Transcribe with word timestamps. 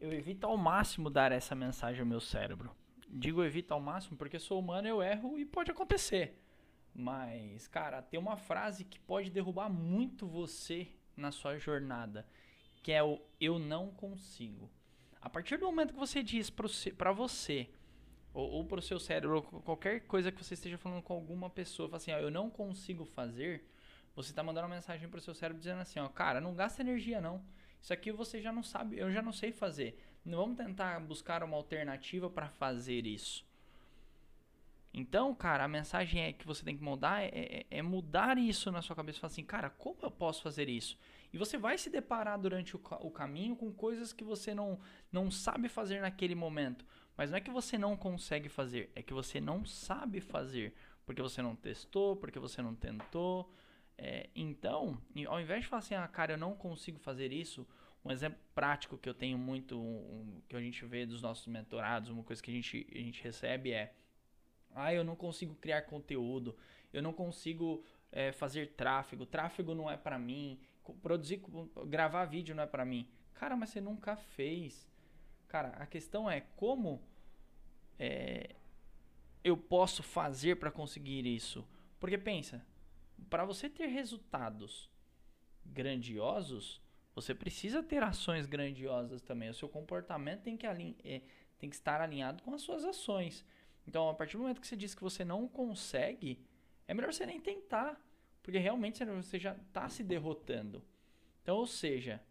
eu 0.00 0.12
evito 0.12 0.46
ao 0.46 0.56
máximo 0.56 1.10
dar 1.10 1.32
essa 1.32 1.54
mensagem 1.54 2.00
ao 2.00 2.06
meu 2.06 2.20
cérebro. 2.20 2.70
Digo 3.08 3.42
evito 3.42 3.72
ao 3.72 3.80
máximo 3.80 4.16
porque 4.16 4.38
sou 4.38 4.58
humano, 4.58 4.86
eu 4.86 5.02
erro 5.02 5.38
e 5.38 5.44
pode 5.44 5.70
acontecer. 5.70 6.40
Mas, 6.94 7.66
cara, 7.68 8.02
tem 8.02 8.18
uma 8.18 8.36
frase 8.36 8.84
que 8.84 8.98
pode 8.98 9.30
derrubar 9.30 9.68
muito 9.68 10.26
você 10.26 10.88
na 11.16 11.30
sua 11.30 11.58
jornada, 11.58 12.26
que 12.82 12.92
é 12.92 13.02
o 13.02 13.20
eu 13.40 13.58
não 13.58 13.90
consigo. 13.90 14.70
A 15.20 15.28
partir 15.28 15.56
do 15.56 15.66
momento 15.66 15.94
que 15.94 15.98
você 15.98 16.22
diz 16.22 16.50
para 16.50 17.12
você, 17.12 17.68
ou, 18.32 18.50
ou 18.50 18.64
para 18.64 18.78
o 18.78 18.82
seu 18.82 19.00
cérebro, 19.00 19.42
qualquer 19.42 20.00
coisa 20.06 20.30
que 20.30 20.42
você 20.42 20.54
esteja 20.54 20.78
falando 20.78 21.02
com 21.02 21.12
alguma 21.12 21.50
pessoa, 21.50 21.88
assim, 21.96 22.12
ó, 22.12 22.18
eu 22.18 22.30
não 22.30 22.48
consigo 22.48 23.04
fazer, 23.04 23.64
você 24.14 24.30
está 24.30 24.42
mandando 24.42 24.66
uma 24.66 24.74
mensagem 24.74 25.08
para 25.08 25.18
o 25.18 25.20
seu 25.20 25.34
cérebro 25.34 25.60
dizendo 25.60 25.80
assim, 25.80 25.98
ó, 25.98 26.08
cara, 26.08 26.40
não 26.40 26.54
gasta 26.54 26.82
energia 26.82 27.20
não. 27.20 27.42
Isso 27.80 27.92
aqui 27.92 28.10
você 28.12 28.40
já 28.40 28.52
não 28.52 28.62
sabe, 28.62 28.98
eu 28.98 29.10
já 29.10 29.22
não 29.22 29.32
sei 29.32 29.52
fazer. 29.52 29.98
Não 30.24 30.38
vamos 30.38 30.56
tentar 30.56 31.00
buscar 31.00 31.42
uma 31.42 31.56
alternativa 31.56 32.28
para 32.28 32.48
fazer 32.48 33.06
isso. 33.06 33.46
Então, 34.92 35.34
cara, 35.34 35.64
a 35.64 35.68
mensagem 35.68 36.22
é 36.22 36.32
que 36.32 36.46
você 36.46 36.64
tem 36.64 36.76
que 36.76 36.82
mudar 36.82 37.22
é, 37.22 37.28
é, 37.28 37.66
é 37.70 37.82
mudar 37.82 38.38
isso 38.38 38.72
na 38.72 38.82
sua 38.82 38.96
cabeça. 38.96 39.20
Falar 39.20 39.30
assim, 39.30 39.44
cara, 39.44 39.70
como 39.70 39.98
eu 40.02 40.10
posso 40.10 40.42
fazer 40.42 40.68
isso? 40.68 40.98
E 41.32 41.38
você 41.38 41.58
vai 41.58 41.76
se 41.76 41.90
deparar 41.90 42.38
durante 42.38 42.74
o, 42.74 42.80
o 43.00 43.10
caminho 43.10 43.54
com 43.54 43.72
coisas 43.72 44.12
que 44.12 44.24
você 44.24 44.54
não, 44.54 44.80
não 45.12 45.30
sabe 45.30 45.68
fazer 45.68 46.00
naquele 46.00 46.34
momento. 46.34 46.84
Mas 47.16 47.30
não 47.30 47.36
é 47.38 47.40
que 47.40 47.50
você 47.50 47.76
não 47.76 47.96
consegue 47.96 48.48
fazer, 48.48 48.90
é 48.94 49.02
que 49.02 49.12
você 49.12 49.40
não 49.40 49.64
sabe 49.64 50.20
fazer. 50.20 50.74
Porque 51.04 51.22
você 51.22 51.40
não 51.40 51.54
testou, 51.54 52.16
porque 52.16 52.38
você 52.38 52.60
não 52.60 52.74
tentou. 52.74 53.50
É, 53.98 54.30
então, 54.34 54.96
ao 55.26 55.40
invés 55.40 55.62
de 55.62 55.68
falar 55.68 55.80
assim, 55.80 55.94
ah, 55.96 56.06
cara, 56.06 56.34
eu 56.34 56.38
não 56.38 56.54
consigo 56.54 57.00
fazer 57.00 57.32
isso, 57.32 57.66
um 58.04 58.12
exemplo 58.12 58.38
prático 58.54 58.96
que 58.96 59.08
eu 59.08 59.14
tenho 59.14 59.36
muito, 59.36 59.76
um, 59.76 60.40
que 60.48 60.54
a 60.54 60.60
gente 60.60 60.84
vê 60.86 61.04
dos 61.04 61.20
nossos 61.20 61.48
mentorados, 61.48 62.08
uma 62.08 62.22
coisa 62.22 62.40
que 62.40 62.50
a 62.50 62.54
gente, 62.54 62.86
a 62.94 62.98
gente 62.98 63.22
recebe 63.22 63.72
é: 63.72 63.92
ah, 64.72 64.94
eu 64.94 65.02
não 65.02 65.16
consigo 65.16 65.54
criar 65.56 65.82
conteúdo, 65.82 66.56
eu 66.92 67.02
não 67.02 67.12
consigo 67.12 67.84
é, 68.12 68.30
fazer 68.30 68.74
tráfego, 68.74 69.26
tráfego 69.26 69.74
não 69.74 69.90
é 69.90 69.96
para 69.96 70.16
mim, 70.16 70.60
produzir, 71.02 71.42
gravar 71.86 72.24
vídeo 72.24 72.54
não 72.54 72.62
é 72.62 72.66
para 72.66 72.84
mim. 72.84 73.08
Cara, 73.34 73.56
mas 73.56 73.70
você 73.70 73.80
nunca 73.80 74.16
fez. 74.16 74.88
Cara, 75.48 75.70
a 75.70 75.86
questão 75.86 76.30
é 76.30 76.42
como 76.56 77.02
é, 77.98 78.54
eu 79.42 79.56
posso 79.56 80.02
fazer 80.02 80.56
para 80.56 80.70
conseguir 80.70 81.26
isso? 81.26 81.66
Porque 81.98 82.16
pensa, 82.16 82.64
para 83.28 83.44
você 83.44 83.68
ter 83.68 83.86
resultados 83.86 84.90
grandiosos, 85.64 86.80
você 87.14 87.34
precisa 87.34 87.82
ter 87.82 88.02
ações 88.02 88.46
grandiosas 88.46 89.22
também. 89.22 89.48
O 89.48 89.54
seu 89.54 89.68
comportamento 89.68 90.42
tem 90.42 90.56
que, 90.56 90.66
é, 90.66 91.22
tem 91.58 91.68
que 91.68 91.76
estar 91.76 92.00
alinhado 92.00 92.42
com 92.42 92.54
as 92.54 92.62
suas 92.62 92.84
ações. 92.84 93.44
Então, 93.86 94.08
a 94.08 94.14
partir 94.14 94.36
do 94.36 94.42
momento 94.42 94.60
que 94.60 94.66
você 94.66 94.76
diz 94.76 94.94
que 94.94 95.02
você 95.02 95.24
não 95.24 95.48
consegue, 95.48 96.44
é 96.86 96.94
melhor 96.94 97.12
você 97.12 97.26
nem 97.26 97.40
tentar. 97.40 98.00
Porque 98.42 98.58
realmente 98.58 99.04
você 99.04 99.38
já 99.38 99.52
está 99.52 99.88
se 99.88 100.02
derrotando. 100.02 100.82
Então, 101.42 101.56
ou 101.56 101.66
seja, 101.66 102.22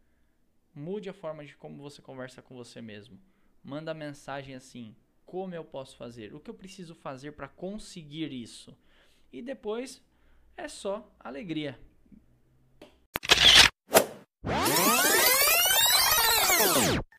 mude 0.74 1.10
a 1.10 1.14
forma 1.14 1.46
de 1.46 1.56
como 1.56 1.82
você 1.82 2.02
conversa 2.02 2.42
com 2.42 2.56
você 2.56 2.82
mesmo. 2.82 3.20
Manda 3.64 3.94
mensagem 3.94 4.56
assim: 4.56 4.96
como 5.26 5.54
eu 5.54 5.66
posso 5.66 5.98
fazer? 5.98 6.34
O 6.34 6.40
que 6.40 6.50
eu 6.50 6.56
preciso 6.56 6.96
fazer 6.96 7.34
para 7.34 7.48
conseguir 7.48 8.32
isso? 8.32 8.78
E 9.32 9.42
depois 9.42 10.02
é 10.58 10.68
só 10.68 11.16
alegria. 11.20 11.80